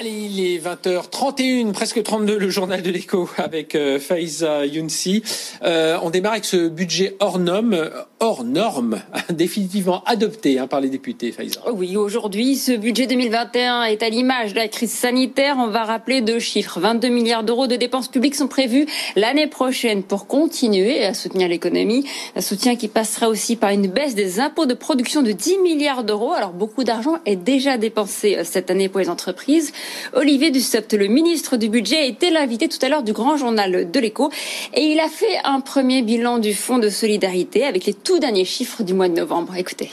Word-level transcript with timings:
Allez, 0.00 0.30
il 0.30 0.40
est 0.40 0.58
20h31, 0.58 1.72
presque 1.72 2.02
32, 2.02 2.38
le 2.38 2.48
journal 2.48 2.80
de 2.80 2.90
l'écho 2.90 3.28
avec 3.36 3.74
euh, 3.74 3.98
Faiza 3.98 4.64
Younsi. 4.64 5.22
Euh, 5.62 5.98
on 6.02 6.08
démarre 6.08 6.32
avec 6.32 6.46
ce 6.46 6.68
budget 6.68 7.16
hors 7.20 7.38
norme, 7.38 7.90
hors 8.18 8.42
norme 8.42 9.02
définitivement 9.30 10.02
adopté 10.04 10.58
hein, 10.58 10.68
par 10.68 10.80
les 10.80 10.88
députés, 10.88 11.32
Faiza. 11.32 11.60
Oui, 11.74 11.98
aujourd'hui, 11.98 12.56
ce 12.56 12.72
budget 12.72 13.06
2021 13.08 13.82
est 13.82 14.02
à 14.02 14.08
l'image 14.08 14.54
de 14.54 14.60
la 14.60 14.68
crise 14.68 14.90
sanitaire. 14.90 15.56
On 15.58 15.66
va 15.66 15.84
rappeler 15.84 16.22
deux 16.22 16.38
chiffres. 16.38 16.80
22 16.80 17.08
milliards 17.08 17.44
d'euros 17.44 17.66
de 17.66 17.76
dépenses 17.76 18.08
publiques 18.08 18.36
sont 18.36 18.48
prévus 18.48 18.86
l'année 19.16 19.48
prochaine 19.48 20.02
pour 20.02 20.26
continuer 20.26 21.04
à 21.04 21.12
soutenir 21.12 21.46
l'économie. 21.46 22.06
Un 22.36 22.40
soutien 22.40 22.74
qui 22.74 22.88
passera 22.88 23.28
aussi 23.28 23.54
par 23.54 23.68
une 23.68 23.88
baisse 23.88 24.14
des 24.14 24.40
impôts 24.40 24.64
de 24.64 24.72
production 24.72 25.20
de 25.20 25.32
10 25.32 25.58
milliards 25.58 26.04
d'euros. 26.04 26.32
Alors, 26.32 26.52
beaucoup 26.52 26.84
d'argent 26.84 27.18
est 27.26 27.36
déjà 27.36 27.76
dépensé 27.76 28.36
euh, 28.36 28.44
cette 28.44 28.70
année 28.70 28.88
pour 28.88 29.00
les 29.00 29.10
entreprises. 29.10 29.74
Olivier 30.12 30.50
Dussopt, 30.50 30.92
le 30.94 31.06
ministre 31.06 31.56
du 31.56 31.68
Budget, 31.68 32.08
était 32.08 32.30
l'invité 32.30 32.68
tout 32.68 32.78
à 32.82 32.88
l'heure 32.88 33.02
du 33.02 33.12
grand 33.12 33.36
journal 33.36 33.90
de 33.90 34.00
l'écho 34.00 34.30
et 34.74 34.82
il 34.92 35.00
a 35.00 35.08
fait 35.08 35.38
un 35.44 35.60
premier 35.60 36.02
bilan 36.02 36.38
du 36.38 36.54
Fonds 36.54 36.78
de 36.78 36.88
solidarité 36.88 37.64
avec 37.64 37.86
les 37.86 37.94
tout 37.94 38.18
derniers 38.18 38.44
chiffres 38.44 38.82
du 38.82 38.94
mois 38.94 39.08
de 39.08 39.14
novembre. 39.14 39.56
Écoutez. 39.56 39.90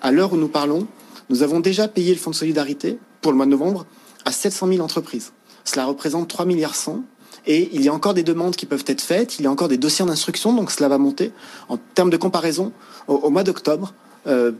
À 0.00 0.12
l'heure 0.12 0.32
où 0.32 0.36
nous 0.36 0.48
parlons, 0.48 0.86
nous 1.30 1.42
avons 1.42 1.60
déjà 1.60 1.88
payé 1.88 2.12
le 2.12 2.18
Fonds 2.18 2.30
de 2.30 2.36
solidarité 2.36 2.98
pour 3.20 3.32
le 3.32 3.36
mois 3.36 3.46
de 3.46 3.50
novembre 3.50 3.86
à 4.24 4.32
700 4.32 4.68
000 4.68 4.80
entreprises. 4.80 5.32
Cela 5.64 5.84
représente 5.84 6.28
3 6.28 6.46
milliards 6.46 6.74
100 6.74 7.02
et 7.46 7.70
il 7.72 7.82
y 7.82 7.88
a 7.88 7.94
encore 7.94 8.14
des 8.14 8.22
demandes 8.22 8.56
qui 8.56 8.66
peuvent 8.66 8.84
être 8.86 9.00
faites, 9.00 9.38
il 9.38 9.44
y 9.44 9.46
a 9.46 9.50
encore 9.50 9.68
des 9.68 9.78
dossiers 9.78 10.04
d'instruction, 10.04 10.52
donc 10.52 10.70
cela 10.70 10.88
va 10.88 10.98
monter. 10.98 11.32
En 11.68 11.78
termes 11.94 12.10
de 12.10 12.16
comparaison, 12.16 12.72
au, 13.06 13.30
mois 13.30 13.42
d'octobre, 13.42 13.94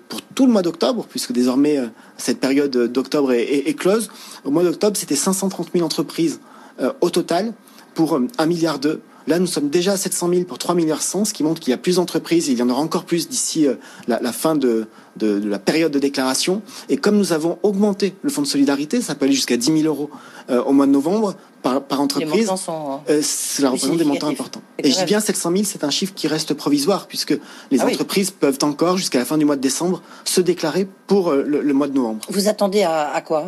pour 0.09 0.23
tout 0.23 0.47
le 0.47 0.53
mois 0.53 0.63
d'octobre, 0.63 1.07
puisque 1.09 1.33
désormais 1.33 1.79
euh, 1.79 1.87
cette 2.17 2.41
période 2.41 2.71
d'octobre 2.71 3.33
est, 3.33 3.79
close. 3.79 4.09
Au 4.45 4.51
mois 4.51 4.63
d'octobre, 4.63 4.97
c'était 4.97 5.17
530 5.17 5.71
000 5.75 5.85
entreprises 5.85 6.41
euh, 6.81 6.93
au 7.01 7.11
total 7.11 7.53
pour 7.95 8.21
1 8.39 8.47
milliard 8.47 8.79
d'euros. 8.79 9.01
Là, 9.29 9.39
nous 9.39 9.47
sommes 9.47 9.69
déjà 9.69 9.93
à 9.93 9.97
700 9.97 10.31
000 10.31 10.45
pour 10.45 10.59
3 10.59 10.75
milliards 10.75 11.03
100, 11.03 11.27
ce 11.27 11.35
qui 11.35 11.45
montre 11.45 11.61
qu'il 11.61 11.71
y 11.71 11.75
a 11.75 11.77
plus 11.77 11.97
d'entreprises 11.97 12.49
il 12.49 12.59
y 12.59 12.63
en 12.63 12.71
aura 12.71 12.81
encore 12.81 13.05
plus 13.05 13.29
d'ici 13.29 13.67
la, 14.07 14.21
la, 14.21 14.33
fin 14.33 14.57
de, 14.57 14.87
de, 15.17 15.39
de, 15.39 15.49
la 15.49 15.59
période 15.59 15.93
de 15.93 15.99
déclaration. 15.99 16.63
Et 16.89 16.97
comme 16.97 17.19
nous 17.19 17.33
avons 17.33 17.59
augmenté 17.63 18.15
le 18.23 18.31
fonds 18.31 18.41
de 18.41 18.47
solidarité, 18.47 19.03
ça 19.03 19.15
peut 19.15 19.27
aller 19.27 19.35
jusqu'à 19.35 19.59
10 19.59 19.83
000 19.83 19.85
euros 19.85 20.11
au 20.49 20.73
mois 20.73 20.87
de 20.87 20.93
novembre 20.93 21.35
par, 21.63 21.83
par 21.83 22.01
entreprise. 22.01 22.47
Sont, 22.57 23.01
cela 23.23 23.71
représente 23.71 23.99
des 23.99 24.05
montants 24.05 24.29
importants. 24.29 24.63
Et 24.79 24.91
je 24.91 24.99
dis 24.99 25.05
bien 25.05 25.21
700 25.21 25.53
000, 25.53 25.65
c'est 25.65 25.85
un 25.85 25.91
chiffre 25.91 26.15
qui 26.15 26.27
reste 26.27 26.55
provisoire 26.55 27.07
puisque 27.07 27.39
les 27.71 27.81
ah 27.81 27.87
entreprises 27.87 28.31
oui. 28.31 28.37
peuvent 28.41 28.59
encore, 28.63 28.97
jusqu'à 28.97 29.19
la 29.19 29.27
fin 29.27 29.37
du 29.37 29.45
mois 29.45 29.57
de 29.57 29.61
décembre, 29.61 30.03
se 30.25 30.41
déclarer 30.41 30.89
pour 31.07 31.33
le, 31.33 31.61
le 31.61 31.73
mois 31.75 31.89
de 31.89 31.95
novembre. 31.95 32.25
Vous 32.31 32.49
attendez 32.49 32.83
à, 32.83 33.11
à 33.11 33.21
quoi? 33.21 33.47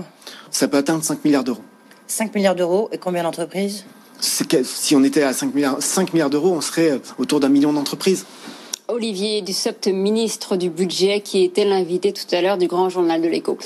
Ça 0.51 0.69
peut 0.69 0.77
atteindre 0.77 1.03
5 1.03 1.25
milliards 1.25 1.45
d'euros. 1.45 1.63
5 2.07 2.35
milliards 2.35 2.57
d'euros 2.57 2.89
et 2.93 2.99
combien 2.99 3.23
d'entreprises? 3.23 3.85
Si 4.21 4.97
on 4.97 5.05
était 5.05 5.23
à 5.23 5.33
5 5.33 5.55
milliards, 5.55 5.83
5 5.83 6.13
milliards 6.13 6.31
d'euros, 6.31 6.53
on 6.55 6.61
serait 6.61 7.01
autour 7.19 7.41
d'un 7.41 7.49
million 7.49 7.73
d'entreprises. 7.73 8.25
Olivier 8.93 9.41
Dussopt, 9.43 9.87
ministre 9.89 10.57
du 10.57 10.69
Budget, 10.69 11.21
qui 11.21 11.45
était 11.45 11.65
l'invité 11.65 12.13
tout 12.13 12.27
à 12.35 12.41
l'heure 12.41 12.59
du 12.59 12.67
grand 12.67 12.89
journal 12.89 13.23
de 13.23 13.29
l'écho. 13.29 13.57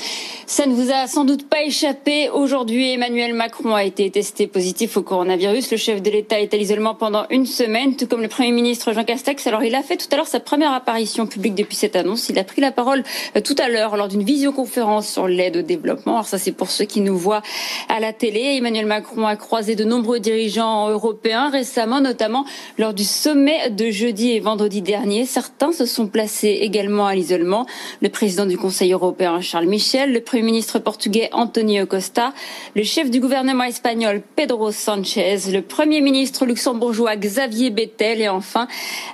Ça 0.46 0.66
ne 0.66 0.74
vous 0.74 0.90
a 0.90 1.06
sans 1.06 1.24
doute 1.24 1.48
pas 1.48 1.62
échappé. 1.62 2.28
Aujourd'hui, 2.28 2.92
Emmanuel 2.92 3.32
Macron 3.32 3.74
a 3.74 3.84
été 3.84 4.10
testé 4.10 4.46
positif 4.46 4.96
au 4.96 5.02
coronavirus. 5.02 5.70
Le 5.70 5.76
chef 5.76 6.02
de 6.02 6.10
l'État 6.10 6.40
est 6.40 6.52
à 6.52 6.56
l'isolement 6.56 6.94
pendant 6.94 7.24
une 7.30 7.46
semaine, 7.46 7.96
tout 7.96 8.06
comme 8.06 8.20
le 8.20 8.28
Premier 8.28 8.52
ministre 8.52 8.92
Jean 8.92 9.04
Castex. 9.04 9.46
Alors, 9.46 9.64
il 9.64 9.74
a 9.74 9.82
fait 9.82 9.96
tout 9.96 10.08
à 10.12 10.16
l'heure 10.16 10.26
sa 10.26 10.40
première 10.40 10.72
apparition 10.72 11.26
publique 11.26 11.54
depuis 11.54 11.76
cette 11.76 11.96
annonce. 11.96 12.28
Il 12.28 12.38
a 12.38 12.44
pris 12.44 12.60
la 12.60 12.72
parole 12.72 13.02
tout 13.44 13.56
à 13.58 13.68
l'heure 13.68 13.96
lors 13.96 14.08
d'une 14.08 14.24
visioconférence 14.24 15.08
sur 15.08 15.26
l'aide 15.26 15.56
au 15.56 15.62
développement. 15.62 16.14
Alors 16.14 16.26
ça, 16.26 16.38
c'est 16.38 16.52
pour 16.52 16.70
ceux 16.70 16.84
qui 16.84 17.00
nous 17.00 17.16
voient 17.16 17.42
à 17.88 17.98
la 17.98 18.12
télé. 18.12 18.56
Emmanuel 18.58 18.86
Macron 18.86 19.26
a 19.26 19.36
croisé 19.36 19.74
de 19.74 19.84
nombreux 19.84 20.20
dirigeants 20.20 20.90
européens 20.90 21.48
récemment, 21.50 22.00
notamment 22.00 22.44
lors 22.78 22.92
du 22.92 23.04
sommet 23.04 23.70
de 23.70 23.90
jeudi 23.90 24.32
et 24.32 24.40
vendredi 24.40 24.82
dernier 24.82 25.13
Certains 25.24 25.72
se 25.72 25.86
sont 25.86 26.08
placés 26.08 26.58
également 26.62 27.06
à 27.06 27.14
l'isolement. 27.14 27.66
Le 28.02 28.08
président 28.08 28.46
du 28.46 28.58
Conseil 28.58 28.92
européen, 28.92 29.40
Charles 29.40 29.66
Michel, 29.66 30.12
le 30.12 30.20
Premier 30.20 30.42
ministre 30.42 30.80
portugais, 30.80 31.28
Antonio 31.32 31.86
Costa, 31.86 32.32
le 32.74 32.82
chef 32.82 33.10
du 33.10 33.20
gouvernement 33.20 33.64
espagnol, 33.64 34.22
Pedro 34.34 34.72
Sanchez, 34.72 35.38
le 35.52 35.62
Premier 35.62 36.00
ministre 36.00 36.44
luxembourgeois, 36.46 37.16
Xavier 37.16 37.70
Bettel 37.70 38.20
et 38.20 38.28
enfin 38.28 38.66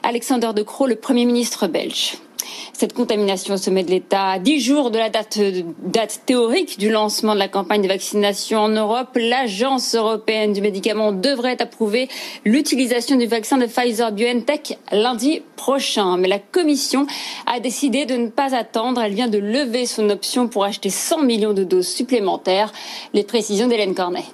Alexander 0.02 0.50
De 0.54 0.62
Croo, 0.62 0.86
le 0.86 0.96
Premier 0.96 1.26
ministre 1.26 1.66
belge. 1.66 2.16
Cette 2.72 2.92
contamination 2.92 3.54
au 3.54 3.56
sommet 3.56 3.82
de 3.82 3.90
l'État, 3.90 4.38
dix 4.38 4.60
jours 4.60 4.90
de 4.90 4.98
la 4.98 5.10
date, 5.10 5.38
date 5.82 6.22
théorique 6.26 6.78
du 6.78 6.90
lancement 6.90 7.34
de 7.34 7.38
la 7.38 7.48
campagne 7.48 7.82
de 7.82 7.88
vaccination 7.88 8.60
en 8.60 8.68
Europe, 8.68 9.16
l'Agence 9.16 9.94
européenne 9.94 10.52
du 10.52 10.60
médicament 10.60 11.12
devrait 11.12 11.60
approuver 11.60 12.08
l'utilisation 12.44 13.16
du 13.16 13.26
vaccin 13.26 13.58
de 13.58 13.66
Pfizer-BioNTech 13.66 14.78
lundi 14.92 15.42
prochain. 15.56 16.16
Mais 16.16 16.28
la 16.28 16.38
Commission 16.38 17.06
a 17.46 17.60
décidé 17.60 18.06
de 18.06 18.16
ne 18.16 18.28
pas 18.28 18.54
attendre. 18.54 19.02
Elle 19.02 19.14
vient 19.14 19.28
de 19.28 19.38
lever 19.38 19.86
son 19.86 20.08
option 20.10 20.48
pour 20.48 20.64
acheter 20.64 20.90
100 20.90 21.22
millions 21.22 21.52
de 21.52 21.64
doses 21.64 21.88
supplémentaires. 21.88 22.72
Les 23.12 23.24
précisions 23.24 23.68
d'Hélène 23.68 23.94
Cornet. 23.94 24.24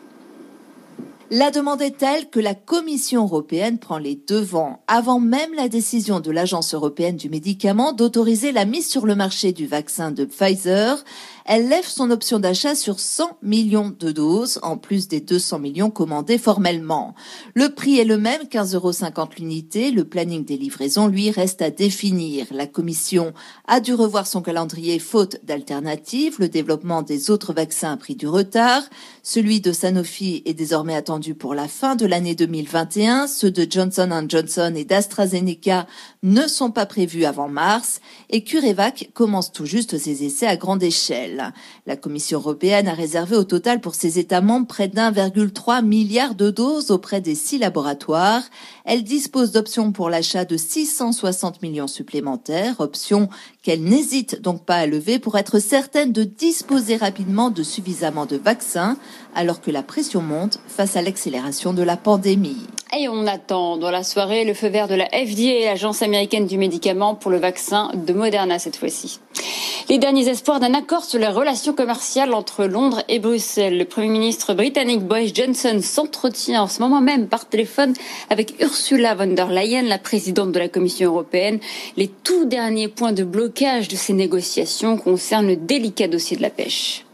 La 1.32 1.50
demande 1.50 1.82
est 1.82 1.96
telle 1.96 2.30
que 2.30 2.38
la 2.38 2.54
Commission 2.54 3.24
européenne 3.24 3.78
prend 3.78 3.98
les 3.98 4.14
devants 4.28 4.84
avant 4.86 5.18
même 5.18 5.52
la 5.54 5.68
décision 5.68 6.20
de 6.20 6.30
l'Agence 6.30 6.72
européenne 6.72 7.16
du 7.16 7.28
médicament 7.28 7.92
d'autoriser 7.92 8.52
la 8.52 8.64
mise 8.64 8.88
sur 8.88 9.06
le 9.06 9.16
marché 9.16 9.52
du 9.52 9.66
vaccin 9.66 10.12
de 10.12 10.24
Pfizer. 10.24 11.02
Elle 11.44 11.68
lève 11.68 11.86
son 11.86 12.10
option 12.10 12.38
d'achat 12.38 12.76
sur 12.76 13.00
100 13.00 13.38
millions 13.42 13.92
de 13.96 14.10
doses, 14.12 14.58
en 14.62 14.76
plus 14.76 15.08
des 15.08 15.20
200 15.20 15.60
millions 15.60 15.90
commandés 15.90 16.38
formellement. 16.38 17.14
Le 17.54 17.68
prix 17.68 17.98
est 17.98 18.04
le 18.04 18.18
même, 18.18 18.42
15,50 18.42 18.74
euros 18.74 19.28
l'unité. 19.38 19.90
Le 19.92 20.04
planning 20.04 20.44
des 20.44 20.56
livraisons, 20.56 21.06
lui, 21.06 21.30
reste 21.30 21.62
à 21.62 21.70
définir. 21.70 22.46
La 22.50 22.66
Commission 22.66 23.32
a 23.66 23.80
dû 23.80 23.94
revoir 23.94 24.26
son 24.26 24.42
calendrier 24.42 24.98
faute 24.98 25.38
d'alternatives. 25.44 26.36
Le 26.38 26.48
développement 26.48 27.02
des 27.02 27.30
autres 27.30 27.52
vaccins 27.52 27.92
a 27.92 27.96
pris 27.96 28.16
du 28.16 28.26
retard. 28.26 28.82
Celui 29.22 29.60
de 29.60 29.72
Sanofi 29.72 30.42
est 30.46 30.54
désormais 30.54 30.96
attendu 30.96 31.15
pour 31.38 31.54
la 31.54 31.66
fin 31.66 31.96
de 31.96 32.04
l'année 32.04 32.34
2021. 32.34 33.26
Ceux 33.26 33.50
de 33.50 33.66
Johnson 33.68 34.26
Johnson 34.28 34.72
et 34.76 34.84
d'AstraZeneca 34.84 35.86
ne 36.22 36.46
sont 36.46 36.70
pas 36.70 36.84
prévus 36.84 37.24
avant 37.24 37.48
mars 37.48 38.00
et 38.28 38.44
CureVac 38.44 39.10
commence 39.14 39.50
tout 39.50 39.64
juste 39.64 39.96
ses 39.96 40.24
essais 40.24 40.46
à 40.46 40.56
grande 40.56 40.82
échelle. 40.82 41.54
La 41.86 41.96
Commission 41.96 42.38
européenne 42.38 42.86
a 42.88 42.92
réservé 42.92 43.34
au 43.36 43.44
total 43.44 43.80
pour 43.80 43.94
ses 43.94 44.18
États 44.18 44.42
membres 44.42 44.66
près 44.66 44.88
d'1,3 44.88 45.82
milliard 45.82 46.34
de 46.34 46.50
doses 46.50 46.90
auprès 46.90 47.22
des 47.22 47.34
six 47.34 47.58
laboratoires. 47.58 48.42
Elle 48.84 49.02
dispose 49.02 49.52
d'options 49.52 49.92
pour 49.92 50.10
l'achat 50.10 50.44
de 50.44 50.58
660 50.58 51.62
millions 51.62 51.88
supplémentaires, 51.88 52.80
options 52.80 53.30
qu'elle 53.66 53.82
n'hésite 53.82 54.40
donc 54.42 54.64
pas 54.64 54.76
à 54.76 54.86
lever 54.86 55.18
pour 55.18 55.36
être 55.36 55.58
certaine 55.58 56.12
de 56.12 56.22
disposer 56.22 56.94
rapidement 56.94 57.50
de 57.50 57.64
suffisamment 57.64 58.24
de 58.24 58.36
vaccins 58.36 58.96
alors 59.34 59.60
que 59.60 59.72
la 59.72 59.82
pression 59.82 60.22
monte 60.22 60.60
face 60.68 60.94
à 60.94 61.02
l'accélération 61.02 61.72
de 61.72 61.82
la 61.82 61.96
pandémie. 61.96 62.68
Et 62.96 63.08
on 63.08 63.26
attend 63.26 63.76
dans 63.76 63.90
la 63.90 64.04
soirée 64.04 64.44
le 64.44 64.54
feu 64.54 64.68
vert 64.68 64.86
de 64.86 64.94
la 64.94 65.06
FDA, 65.06 65.64
l'agence 65.64 66.02
américaine 66.02 66.46
du 66.46 66.58
médicament, 66.58 67.16
pour 67.16 67.32
le 67.32 67.38
vaccin 67.38 67.90
de 67.92 68.12
Moderna 68.12 68.60
cette 68.60 68.76
fois-ci. 68.76 69.18
Les 69.88 69.98
derniers 69.98 70.28
espoirs 70.28 70.58
d'un 70.58 70.74
accord 70.74 71.04
sur 71.04 71.20
les 71.20 71.28
relations 71.28 71.72
commerciales 71.72 72.34
entre 72.34 72.64
Londres 72.64 73.04
et 73.08 73.20
Bruxelles. 73.20 73.78
Le 73.78 73.84
Premier 73.84 74.08
ministre 74.08 74.52
britannique 74.52 75.02
Boris 75.02 75.32
Johnson 75.32 75.78
s'entretient 75.80 76.64
en 76.64 76.66
ce 76.66 76.82
moment 76.82 77.00
même 77.00 77.28
par 77.28 77.48
téléphone 77.48 77.94
avec 78.28 78.60
Ursula 78.60 79.14
von 79.14 79.28
der 79.28 79.48
Leyen, 79.48 79.82
la 79.82 79.98
présidente 79.98 80.50
de 80.50 80.58
la 80.58 80.68
Commission 80.68 81.12
européenne. 81.12 81.60
Les 81.96 82.08
tout 82.08 82.46
derniers 82.46 82.88
points 82.88 83.12
de 83.12 83.22
blocage 83.22 83.86
de 83.86 83.94
ces 83.94 84.12
négociations 84.12 84.96
concernent 84.96 85.46
le 85.46 85.56
délicat 85.56 86.08
dossier 86.08 86.36
de 86.36 86.42
la 86.42 86.50
pêche. 86.50 87.05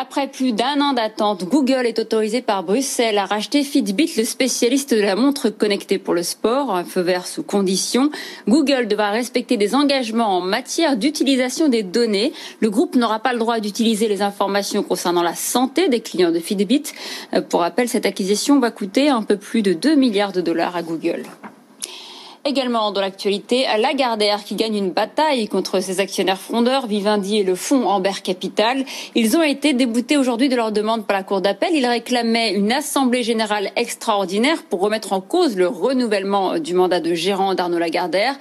Après 0.00 0.28
plus 0.28 0.52
d'un 0.52 0.80
an 0.80 0.92
d'attente, 0.92 1.42
Google 1.46 1.84
est 1.84 1.98
autorisé 1.98 2.40
par 2.40 2.62
Bruxelles 2.62 3.18
à 3.18 3.24
racheter 3.24 3.64
Fitbit, 3.64 4.12
le 4.16 4.22
spécialiste 4.22 4.94
de 4.94 5.00
la 5.00 5.16
montre 5.16 5.50
connectée 5.50 5.98
pour 5.98 6.14
le 6.14 6.22
sport, 6.22 6.72
un 6.72 6.84
feu 6.84 7.00
vert 7.00 7.26
sous 7.26 7.42
condition. 7.42 8.08
Google 8.46 8.86
devra 8.86 9.10
respecter 9.10 9.56
des 9.56 9.74
engagements 9.74 10.36
en 10.36 10.40
matière 10.40 10.96
d'utilisation 10.96 11.66
des 11.66 11.82
données. 11.82 12.32
Le 12.60 12.70
groupe 12.70 12.94
n'aura 12.94 13.18
pas 13.18 13.32
le 13.32 13.40
droit 13.40 13.58
d'utiliser 13.58 14.06
les 14.06 14.22
informations 14.22 14.84
concernant 14.84 15.22
la 15.22 15.34
santé 15.34 15.88
des 15.88 15.98
clients 15.98 16.30
de 16.30 16.38
Fitbit. 16.38 16.84
Euh, 17.34 17.40
pour 17.40 17.62
rappel, 17.62 17.88
cette 17.88 18.06
acquisition 18.06 18.60
va 18.60 18.70
coûter 18.70 19.08
un 19.08 19.24
peu 19.24 19.36
plus 19.36 19.62
de 19.62 19.72
2 19.72 19.96
milliards 19.96 20.32
de 20.32 20.40
dollars 20.40 20.76
à 20.76 20.82
Google. 20.82 21.24
Également 22.44 22.92
dans 22.92 23.00
l'actualité, 23.00 23.66
Lagardère 23.78 24.44
qui 24.44 24.54
gagne 24.54 24.76
une 24.76 24.90
bataille 24.90 25.48
contre 25.48 25.80
ses 25.80 26.00
actionnaires 26.00 26.40
frondeurs, 26.40 26.86
Vivendi 26.86 27.38
et 27.38 27.42
le 27.42 27.54
fonds 27.54 27.86
Amber 27.86 28.22
Capital. 28.22 28.84
Ils 29.14 29.36
ont 29.36 29.42
été 29.42 29.74
déboutés 29.74 30.16
aujourd'hui 30.16 30.48
de 30.48 30.56
leur 30.56 30.72
demande 30.72 31.06
par 31.06 31.16
la 31.16 31.24
Cour 31.24 31.40
d'appel. 31.40 31.70
Ils 31.74 31.86
réclamaient 31.86 32.52
une 32.52 32.72
assemblée 32.72 33.22
générale 33.22 33.70
extraordinaire 33.76 34.62
pour 34.62 34.80
remettre 34.80 35.12
en 35.12 35.20
cause 35.20 35.56
le 35.56 35.66
renouvellement 35.66 36.58
du 36.58 36.74
mandat 36.74 37.00
de 37.00 37.12
gérant 37.12 37.54
d'Arnaud 37.54 37.78
Lagardère. 37.78 38.36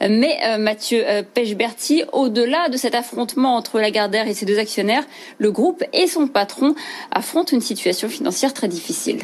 Mais 0.00 0.38
euh, 0.44 0.56
Mathieu 0.56 1.02
euh, 1.06 1.22
Pechberti, 1.22 2.04
au-delà 2.12 2.68
de 2.68 2.76
cet 2.76 2.94
affrontement 2.94 3.56
entre 3.56 3.80
Lagardère 3.80 4.28
et 4.28 4.34
ses 4.34 4.46
deux 4.46 4.58
actionnaires, 4.58 5.04
le 5.38 5.50
groupe 5.50 5.84
et 5.92 6.06
son 6.06 6.28
patron 6.28 6.74
affrontent 7.10 7.54
une 7.54 7.60
situation 7.60 8.08
financière 8.08 8.54
très 8.54 8.68
difficile. 8.68 9.20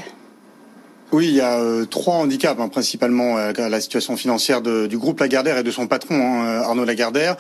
Oui, 1.13 1.29
il 1.29 1.35
y 1.35 1.41
a 1.41 1.61
euh, 1.61 1.85
trois 1.85 2.17
handicaps, 2.17 2.61
hein, 2.61 2.69
principalement 2.69 3.39
euh, 3.39 3.53
la 3.57 3.81
situation 3.81 4.17
financière 4.17 4.61
de, 4.61 4.89
du 4.89 4.99
groupe 4.99 5.21
Lagardère 5.21 5.57
et 5.59 5.63
de 5.63 5.71
son 5.71 5.87
patron, 5.87 6.17
hein, 6.17 6.47
euh, 6.47 6.63
Arnaud 6.63 6.85
Lagardère. 6.85 7.37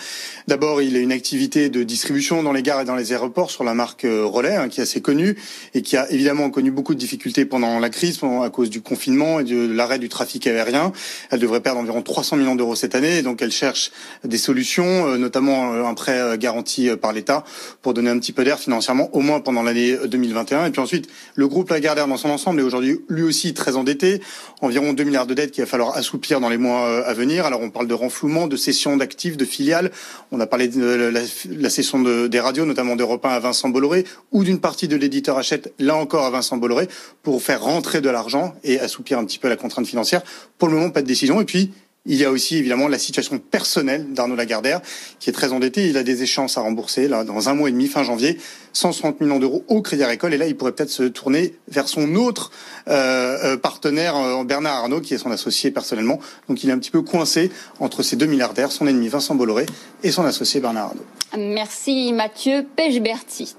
D'abord, 0.47 0.83
il 0.83 0.95
a 0.95 1.01
une 1.01 1.11
activité 1.11 1.69
de 1.69 1.83
distribution 1.83 2.45
dans 2.45 2.53
les 2.53 2.63
gares 2.63 2.83
et 2.83 2.85
dans 2.85 2.95
les 2.95 3.13
aéroports 3.13 3.51
sur 3.51 3.65
la 3.65 3.75
marque 3.75 4.07
Relais, 4.07 4.55
hein, 4.55 4.69
qui 4.69 4.79
est 4.79 4.85
assez 4.85 5.01
connue 5.01 5.37
et 5.75 5.83
qui 5.83 5.97
a 5.97 6.09
évidemment 6.13 6.49
connu 6.49 6.71
beaucoup 6.71 6.95
de 6.95 7.01
difficultés 7.01 7.45
pendant 7.45 7.81
la 7.81 7.91
crise, 7.91 8.21
à 8.45 8.51
cause 8.51 8.71
du 8.71 8.83
confinement 8.83 9.41
et 9.41 9.45
de 9.45 9.67
l'arrêt 9.67 9.99
du 9.99 10.09
trafic 10.09 10.47
aérien. 10.47 10.93
Elle 11.33 11.41
devrait 11.41 11.61
perdre 11.61 11.81
environ 11.81 12.03
300 12.03 12.37
millions 12.37 12.55
d'euros 12.55 12.77
cette 12.77 12.95
année, 12.95 13.19
et 13.19 13.23
donc 13.23 13.43
elle 13.43 13.51
cherche 13.51 13.91
des 14.23 14.39
solutions, 14.39 15.19
notamment 15.19 15.73
un 15.73 15.95
prêt 15.95 16.39
garanti 16.39 16.89
par 16.95 17.13
l'État 17.13 17.43
pour 17.83 17.95
donner 17.95 18.11
un 18.11 18.19
petit 18.21 18.33
peu 18.33 18.45
d'air 18.45 18.61
financièrement, 18.61 19.11
au 19.13 19.21
moins 19.21 19.41
pendant 19.41 19.65
l'année 19.65 19.97
2021. 20.07 20.67
Et 20.67 20.71
puis 20.71 20.81
ensuite, 20.81 21.09
le 21.35 21.49
groupe 21.49 21.71
Lagardère 21.71 22.07
dans 22.07 22.17
son 22.17 22.31
ensemble 22.31 22.61
est 22.61 22.65
aujourd'hui 22.65 23.01
lui 23.09 23.25
aussi 23.25 23.56
très 23.57 23.77
endetté, 23.77 24.21
environ 24.61 24.93
2 24.93 25.03
milliards 25.03 25.27
de 25.27 25.35
dettes 25.35 25.51
qu'il 25.51 25.65
va 25.65 25.69
falloir 25.69 25.97
assouplir 25.97 26.41
dans 26.41 26.49
les 26.49 26.59
mois 26.59 26.87
euh, 26.87 27.03
à 27.05 27.15
venir. 27.15 27.47
Alors 27.47 27.61
on 27.61 27.71
parle 27.71 27.89
de 27.89 27.95
renflouement, 27.95 28.47
de 28.47 28.57
cession 28.57 28.97
d'actifs, 28.97 29.37
de 29.37 29.45
filiales. 29.45 29.91
On 30.31 30.39
a 30.39 30.47
parlé 30.47 30.69
de 30.69 30.85
la, 30.85 31.21
la 31.51 31.71
cession 31.71 32.01
de, 32.01 32.29
des 32.29 32.41
radios, 32.41 32.65
notamment 32.65 32.95
d'Europe 32.95 33.25
1 33.25 33.29
à 33.31 33.41
Vincent 33.41 33.69
Bolloré, 33.69 34.05
ou 34.31 34.45
d'une 34.45 34.61
partie 34.61 34.87
de 34.87 34.97
l'éditeur 34.97 35.39
achète, 35.39 35.75
là 35.79 35.97
encore 35.97 36.25
à 36.25 36.31
Vincent 36.31 36.57
Bolloré, 36.57 36.89
pour 37.23 37.43
faire 37.43 37.63
rentrer 37.63 38.01
de 38.01 38.11
l'argent 38.11 38.55
et 38.63 38.79
assouplir 38.79 39.19
un 39.19 39.25
petit 39.25 39.39
peu 39.39 39.49
la 39.49 39.57
contrainte 39.57 39.87
financière. 39.87 40.23
Pour 40.59 40.69
le 40.69 40.75
moment, 40.75 40.91
pas 40.91 41.03
de 41.03 41.07
décision. 41.07 41.41
Et 41.41 41.45
puis, 41.45 41.73
il 42.07 42.17
y 42.17 42.25
a 42.25 42.31
aussi 42.31 42.57
évidemment 42.57 42.89
la 42.89 42.99
situation 42.99 43.39
personnelle 43.39 44.13
d'Arnaud 44.13 44.37
Lagardère, 44.37 44.81
qui 45.19 45.31
est 45.31 45.33
très 45.33 45.53
endetté. 45.53 45.89
Il 45.89 45.97
a 45.97 46.03
des 46.03 46.23
échéances 46.23 46.57
à 46.57 46.61
rembourser 46.61 47.09
dans 47.09 47.49
un 47.49 47.55
mois 47.55 47.69
et 47.69 47.73
demi, 47.73 47.89
fin 47.89 48.05
janvier, 48.05 48.39
160 48.73 49.21
millions 49.21 49.39
d'euros 49.39 49.65
au 49.69 49.83
Crédit 49.83 50.05
Agricole. 50.05 50.35
Et 50.35 50.39
là, 50.39 50.47
il 50.47 50.57
pourrait 50.57 50.73
peut-être 50.73 50.91
se 50.91 51.03
tourner 51.03 51.55
vers 51.69 51.89
son 51.89 52.15
autre 52.15 52.51
euh, 52.89 53.39
euh 53.45 53.57
partenaire, 53.57 54.17
euh, 54.17 54.45
Bernard 54.45 54.77
Arnault, 54.77 55.01
qui 55.01 55.15
est 55.15 55.19
son 55.19 55.31
associé 55.31 55.71
personnellement. 55.71 56.21
Donc 56.49 56.63
il 56.63 56.71
est 56.71 56.73
un 56.73 56.79
petit 56.79 56.91
peu 56.91 57.03
coincé 57.03 57.51
entre 57.81 58.03
ces 58.03 58.17
deux 58.17 58.27
milliardaires, 58.27 58.71
son 58.71 58.87
ennemi 58.87 59.09
Vincent 59.09 59.35
Bolloré 59.35 59.67
et 60.03 60.11
son 60.11 60.25
associé 60.25 60.61
Bernard 60.61 60.89
Arnault. 60.89 61.05
Merci 61.37 62.13
Mathieu 62.13 62.65
Pechberti. 62.77 63.57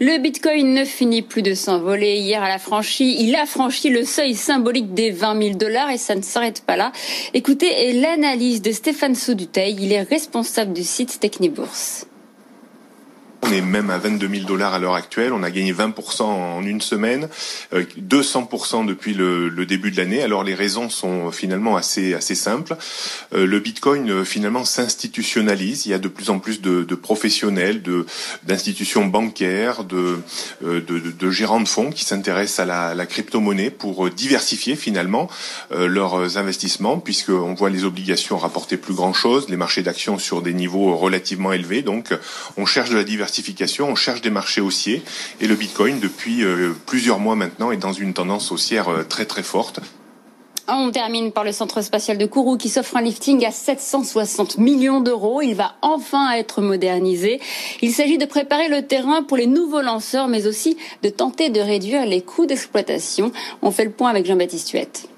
Le 0.00 0.18
Bitcoin 0.18 0.74
ne 0.74 0.84
finit 0.84 1.22
plus 1.22 1.42
de 1.42 1.54
s'envoler. 1.54 2.16
Hier, 2.16 2.42
à 2.42 2.48
la 2.48 2.58
il 3.00 3.34
a 3.34 3.46
franchi 3.46 3.88
le 3.88 4.04
seuil 4.04 4.34
symbolique 4.34 4.92
des 4.92 5.10
20 5.10 5.42
000 5.42 5.56
dollars 5.56 5.90
et 5.90 5.98
ça 5.98 6.14
ne 6.14 6.22
s'arrête 6.22 6.62
pas 6.62 6.76
là. 6.76 6.92
Écoutez 7.32 7.85
l'analyse 7.92 8.62
de 8.62 8.72
Stéphane 8.72 9.14
Sauduteil. 9.14 9.76
Il 9.80 9.92
est 9.92 10.02
responsable 10.02 10.72
du 10.72 10.82
site 10.82 11.20
Technibourse. 11.20 12.06
On 13.48 13.52
est 13.52 13.60
même 13.60 13.90
à 13.90 13.98
22 13.98 14.28
000 14.28 14.44
dollars 14.44 14.74
à 14.74 14.80
l'heure 14.80 14.94
actuelle. 14.94 15.32
On 15.32 15.44
a 15.44 15.50
gagné 15.52 15.72
20% 15.72 16.22
en 16.22 16.64
une 16.64 16.80
semaine, 16.80 17.28
200% 17.72 18.82
euh, 18.82 18.84
depuis 18.86 19.14
le, 19.14 19.48
le 19.48 19.66
début 19.66 19.92
de 19.92 19.96
l'année. 19.96 20.20
Alors 20.22 20.42
les 20.42 20.54
raisons 20.54 20.88
sont 20.88 21.30
finalement 21.30 21.76
assez 21.76 22.14
assez 22.14 22.34
simples. 22.34 22.76
Euh, 23.34 23.46
le 23.46 23.60
Bitcoin 23.60 24.10
euh, 24.10 24.24
finalement 24.24 24.64
s'institutionnalise. 24.64 25.86
Il 25.86 25.90
y 25.90 25.94
a 25.94 25.98
de 25.98 26.08
plus 26.08 26.30
en 26.30 26.40
plus 26.40 26.60
de, 26.60 26.82
de 26.82 26.94
professionnels, 26.96 27.82
de 27.82 28.04
d'institutions 28.42 29.06
bancaires, 29.06 29.84
de, 29.84 30.18
de, 30.62 30.80
de, 30.80 31.30
gérants 31.30 31.60
de 31.60 31.68
fonds 31.68 31.90
qui 31.92 32.04
s'intéressent 32.04 32.60
à 32.60 32.64
la, 32.64 32.94
la 32.94 33.06
crypto-monnaie 33.06 33.70
pour 33.70 34.10
diversifier 34.10 34.74
finalement 34.74 35.28
leurs 35.70 36.38
investissements, 36.38 36.98
puisqu'on 36.98 37.54
voit 37.54 37.70
les 37.70 37.84
obligations 37.84 38.38
rapporter 38.38 38.76
plus 38.76 38.94
grand 38.94 39.12
chose, 39.12 39.48
les 39.48 39.56
marchés 39.56 39.82
d'actions 39.82 40.18
sur 40.18 40.42
des 40.42 40.54
niveaux 40.54 40.96
relativement 40.96 41.52
élevés. 41.52 41.82
Donc 41.82 42.12
on 42.56 42.66
cherche 42.66 42.90
de 42.90 42.96
la 42.96 43.04
diversification 43.04 43.35
on 43.80 43.94
cherche 43.94 44.20
des 44.20 44.30
marchés 44.30 44.60
haussiers 44.60 45.02
et 45.40 45.46
le 45.46 45.54
Bitcoin 45.54 46.00
depuis 46.00 46.44
euh, 46.44 46.72
plusieurs 46.86 47.18
mois 47.18 47.36
maintenant 47.36 47.70
est 47.70 47.76
dans 47.76 47.92
une 47.92 48.14
tendance 48.14 48.52
haussière 48.52 48.88
euh, 48.88 49.02
très 49.02 49.26
très 49.26 49.42
forte. 49.42 49.80
On 50.68 50.90
termine 50.90 51.30
par 51.30 51.44
le 51.44 51.52
centre 51.52 51.80
spatial 51.80 52.18
de 52.18 52.26
Kourou 52.26 52.56
qui 52.56 52.68
s'offre 52.68 52.96
un 52.96 53.00
lifting 53.00 53.46
à 53.46 53.52
760 53.52 54.58
millions 54.58 55.00
d'euros. 55.00 55.40
Il 55.40 55.54
va 55.54 55.76
enfin 55.80 56.32
être 56.32 56.60
modernisé. 56.60 57.40
Il 57.82 57.92
s'agit 57.92 58.18
de 58.18 58.26
préparer 58.26 58.68
le 58.68 58.84
terrain 58.84 59.22
pour 59.22 59.36
les 59.36 59.46
nouveaux 59.46 59.80
lanceurs, 59.80 60.26
mais 60.26 60.48
aussi 60.48 60.76
de 61.04 61.08
tenter 61.08 61.50
de 61.50 61.60
réduire 61.60 62.04
les 62.04 62.20
coûts 62.20 62.46
d'exploitation. 62.46 63.30
On 63.62 63.70
fait 63.70 63.84
le 63.84 63.92
point 63.92 64.10
avec 64.10 64.26
Jean-Baptiste 64.26 64.70
Huette. 64.72 65.08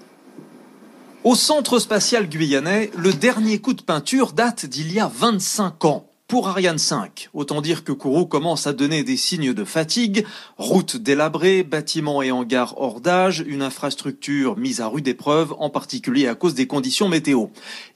Au 1.24 1.34
centre 1.34 1.78
spatial 1.78 2.28
guyanais, 2.28 2.90
le 2.96 3.14
dernier 3.14 3.58
coup 3.58 3.72
de 3.72 3.82
peinture 3.82 4.32
date 4.32 4.66
d'il 4.66 4.92
y 4.92 5.00
a 5.00 5.10
25 5.12 5.86
ans 5.86 6.08
pour 6.28 6.46
Ariane 6.46 6.76
5. 6.76 7.30
Autant 7.32 7.62
dire 7.62 7.84
que 7.84 7.92
Kourou 7.92 8.26
commence 8.26 8.66
à 8.66 8.74
donner 8.74 9.02
des 9.02 9.16
signes 9.16 9.54
de 9.54 9.64
fatigue. 9.64 10.26
Routes 10.58 10.98
délabrées, 10.98 11.62
bâtiments 11.62 12.20
et 12.20 12.30
hangars 12.30 12.74
hors 12.76 13.00
d'âge, 13.00 13.42
une 13.46 13.62
infrastructure 13.62 14.58
mise 14.58 14.82
à 14.82 14.88
rude 14.88 15.08
épreuve, 15.08 15.54
en 15.58 15.70
particulier 15.70 16.28
à 16.28 16.34
cause 16.34 16.52
des 16.52 16.66
conditions 16.66 17.08
météo. 17.08 17.46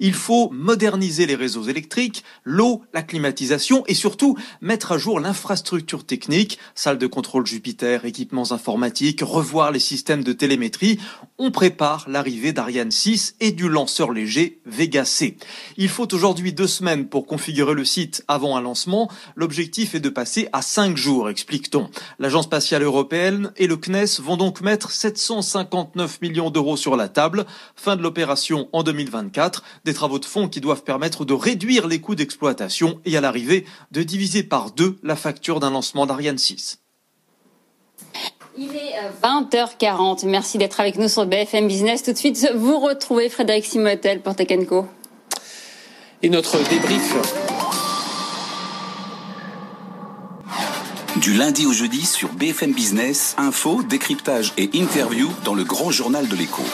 Il 0.00 0.14
faut 0.14 0.48
moderniser 0.50 1.26
les 1.26 1.34
réseaux 1.34 1.64
électriques, 1.64 2.24
l'eau, 2.42 2.80
la 2.94 3.02
climatisation 3.02 3.84
et 3.86 3.92
surtout 3.92 4.38
mettre 4.62 4.92
à 4.92 4.98
jour 4.98 5.20
l'infrastructure 5.20 6.06
technique, 6.06 6.58
salle 6.74 6.96
de 6.96 7.06
contrôle 7.06 7.46
Jupiter, 7.46 8.06
équipements 8.06 8.52
informatiques, 8.52 9.20
revoir 9.20 9.72
les 9.72 9.78
systèmes 9.78 10.24
de 10.24 10.32
télémétrie. 10.32 10.98
On 11.36 11.50
prépare 11.50 12.06
l'arrivée 12.08 12.54
d'Ariane 12.54 12.92
6 12.92 13.36
et 13.40 13.52
du 13.52 13.68
lanceur 13.68 14.10
léger 14.10 14.58
Vega 14.64 15.04
C. 15.04 15.36
Il 15.76 15.90
faut 15.90 16.14
aujourd'hui 16.14 16.54
deux 16.54 16.66
semaines 16.66 17.08
pour 17.08 17.26
configurer 17.26 17.74
le 17.74 17.84
site 17.84 18.21
avant 18.28 18.56
un 18.56 18.60
lancement. 18.60 19.10
L'objectif 19.36 19.94
est 19.94 20.00
de 20.00 20.08
passer 20.08 20.48
à 20.52 20.62
5 20.62 20.96
jours, 20.96 21.28
explique-t-on. 21.28 21.88
L'Agence 22.18 22.44
spatiale 22.44 22.82
européenne 22.82 23.52
et 23.56 23.66
le 23.66 23.76
CNES 23.76 24.20
vont 24.20 24.36
donc 24.36 24.60
mettre 24.60 24.90
759 24.90 26.20
millions 26.20 26.50
d'euros 26.50 26.76
sur 26.76 26.96
la 26.96 27.08
table. 27.08 27.46
Fin 27.76 27.96
de 27.96 28.02
l'opération 28.02 28.68
en 28.72 28.82
2024. 28.82 29.62
Des 29.84 29.94
travaux 29.94 30.18
de 30.18 30.24
fonds 30.24 30.48
qui 30.48 30.60
doivent 30.60 30.84
permettre 30.84 31.24
de 31.24 31.34
réduire 31.34 31.86
les 31.86 32.00
coûts 32.00 32.14
d'exploitation 32.14 33.00
et 33.04 33.16
à 33.16 33.20
l'arrivée 33.20 33.64
de 33.90 34.02
diviser 34.02 34.42
par 34.42 34.70
deux 34.70 34.98
la 35.02 35.16
facture 35.16 35.60
d'un 35.60 35.70
lancement 35.70 36.06
d'Ariane 36.06 36.38
6. 36.38 36.78
Il 38.58 38.76
est 38.76 38.94
20h40. 39.22 40.26
Merci 40.26 40.58
d'être 40.58 40.78
avec 40.80 40.96
nous 40.96 41.08
sur 41.08 41.24
BFM 41.24 41.66
Business. 41.68 42.02
Tout 42.02 42.12
de 42.12 42.18
suite, 42.18 42.52
vous 42.54 42.78
retrouvez 42.78 43.30
Frédéric 43.30 43.64
Simotel 43.64 44.20
pour 44.20 44.36
Tech 44.36 44.48
Co. 44.68 44.86
Et 46.22 46.28
notre 46.28 46.58
débrief. 46.68 47.41
Du 51.22 51.34
lundi 51.34 51.66
au 51.66 51.72
jeudi 51.72 52.04
sur 52.04 52.30
BFM 52.32 52.72
Business, 52.72 53.36
info, 53.38 53.84
décryptage 53.84 54.52
et 54.58 54.76
interview 54.76 55.30
dans 55.44 55.54
le 55.54 55.62
grand 55.62 55.92
journal 55.92 56.26
de 56.26 56.34
l'écho. 56.34 56.64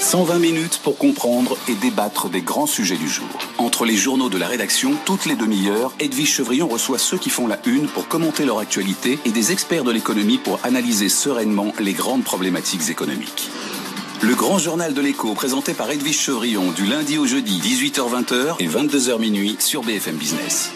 120 0.00 0.40
minutes 0.40 0.80
pour 0.82 0.98
comprendre 0.98 1.56
et 1.68 1.74
débattre 1.74 2.28
des 2.28 2.40
grands 2.40 2.66
sujets 2.66 2.96
du 2.96 3.08
jour. 3.08 3.28
Entre 3.56 3.84
les 3.84 3.94
journaux 3.94 4.30
de 4.30 4.36
la 4.36 4.48
rédaction, 4.48 4.96
toutes 5.04 5.26
les 5.26 5.36
demi-heures, 5.36 5.92
Edwige 6.00 6.34
Chevrillon 6.34 6.66
reçoit 6.66 6.98
ceux 6.98 7.18
qui 7.18 7.30
font 7.30 7.46
la 7.46 7.60
une 7.66 7.86
pour 7.86 8.08
commenter 8.08 8.44
leur 8.44 8.58
actualité 8.58 9.20
et 9.24 9.30
des 9.30 9.52
experts 9.52 9.84
de 9.84 9.92
l'économie 9.92 10.38
pour 10.38 10.58
analyser 10.64 11.08
sereinement 11.08 11.72
les 11.78 11.92
grandes 11.92 12.24
problématiques 12.24 12.90
économiques. 12.90 13.48
Le 14.22 14.34
grand 14.34 14.58
journal 14.58 14.92
de 14.92 15.00
l'écho 15.00 15.34
présenté 15.34 15.72
par 15.72 15.88
Edwige 15.88 16.18
Chevrillon 16.18 16.72
du 16.72 16.84
lundi 16.84 17.16
au 17.16 17.26
jeudi 17.26 17.60
18h-20h 17.60 18.56
et 18.58 18.66
22h 18.66 19.20
minuit 19.20 19.54
sur 19.60 19.84
BFM 19.84 20.16
Business. 20.16 20.72